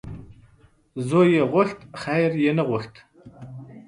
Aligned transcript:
زوی 1.07 1.27
یې 1.35 1.43
غوښت 1.51 1.79
خیر 2.01 2.31
یې 2.43 2.51
نه 2.57 2.63
غوښت. 2.69 2.93